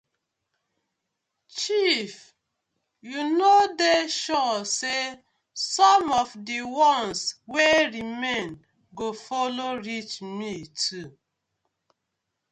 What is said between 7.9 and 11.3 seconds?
remain do follow reach me too.